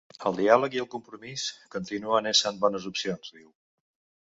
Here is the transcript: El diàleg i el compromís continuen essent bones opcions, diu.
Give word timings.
El 0.27 0.37
diàleg 0.37 0.77
i 0.77 0.81
el 0.83 0.87
compromís 0.93 1.43
continuen 1.77 2.31
essent 2.33 2.59
bones 2.65 2.91
opcions, 2.95 3.33
diu. 3.39 3.49